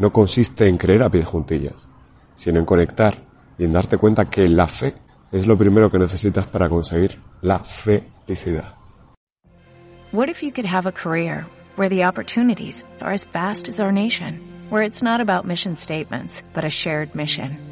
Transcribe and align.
no 0.00 0.12
consiste 0.12 0.66
en 0.66 0.78
creer 0.78 1.04
a 1.04 1.10
pies 1.10 1.26
juntillas, 1.26 1.88
sino 2.34 2.58
en 2.58 2.64
conectar 2.64 3.18
y 3.56 3.64
en 3.64 3.72
darte 3.72 3.98
cuenta 3.98 4.24
que 4.24 4.48
la 4.48 4.66
fe 4.66 4.94
es 5.30 5.46
lo 5.46 5.56
primero 5.56 5.90
que 5.92 5.98
necesitas 5.98 6.46
para 6.48 6.68
conseguir 6.68 7.20
la 7.40 7.60
felicidad. 7.60 8.74
What 10.12 10.28
if 10.28 10.42
you 10.42 10.50
could 10.50 10.66
have 10.66 10.88
a 10.88 10.92
career 10.92 11.46
where 11.76 11.88
the 11.88 12.04
opportunities 12.04 12.84
are 13.00 13.14
as 13.14 13.24
vast 13.32 13.68
as 13.68 13.78
our 13.78 13.92
nation, 13.92 14.40
where 14.70 14.84
it's 14.84 15.02
not 15.02 15.20
about 15.20 15.46
mission 15.46 15.76
statements, 15.76 16.42
but 16.52 16.64
a 16.64 16.70
shared 16.70 17.14
mission? 17.14 17.71